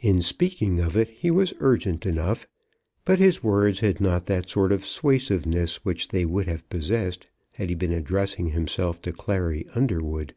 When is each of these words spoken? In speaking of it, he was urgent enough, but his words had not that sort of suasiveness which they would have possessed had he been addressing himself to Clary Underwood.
In 0.00 0.20
speaking 0.20 0.78
of 0.80 0.94
it, 0.94 1.08
he 1.08 1.30
was 1.30 1.54
urgent 1.58 2.04
enough, 2.04 2.46
but 3.06 3.18
his 3.18 3.42
words 3.42 3.80
had 3.80 3.98
not 3.98 4.26
that 4.26 4.50
sort 4.50 4.72
of 4.72 4.84
suasiveness 4.84 5.76
which 5.86 6.08
they 6.08 6.26
would 6.26 6.44
have 6.44 6.68
possessed 6.68 7.28
had 7.52 7.70
he 7.70 7.74
been 7.74 7.94
addressing 7.94 8.48
himself 8.50 9.00
to 9.00 9.12
Clary 9.12 9.66
Underwood. 9.74 10.34